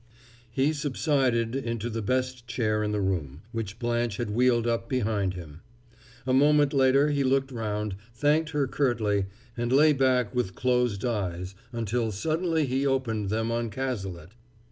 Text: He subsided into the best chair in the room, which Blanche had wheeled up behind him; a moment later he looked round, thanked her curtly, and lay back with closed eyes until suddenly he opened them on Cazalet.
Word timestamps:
He 0.49 0.73
subsided 0.73 1.55
into 1.55 1.87
the 1.87 2.01
best 2.01 2.47
chair 2.47 2.81
in 2.81 2.91
the 2.91 2.99
room, 3.01 3.43
which 3.51 3.77
Blanche 3.77 4.17
had 4.17 4.31
wheeled 4.31 4.65
up 4.65 4.89
behind 4.89 5.35
him; 5.35 5.61
a 6.25 6.33
moment 6.33 6.73
later 6.73 7.11
he 7.11 7.23
looked 7.23 7.51
round, 7.51 7.95
thanked 8.11 8.49
her 8.49 8.65
curtly, 8.65 9.27
and 9.55 9.71
lay 9.71 9.93
back 9.93 10.33
with 10.33 10.55
closed 10.55 11.05
eyes 11.05 11.53
until 11.71 12.11
suddenly 12.11 12.65
he 12.65 12.83
opened 12.83 13.29
them 13.29 13.51
on 13.51 13.69
Cazalet. 13.69 14.29